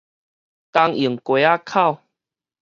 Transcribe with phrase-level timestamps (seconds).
[0.03, 0.07] 東榮街
[1.43, 1.99] 仔口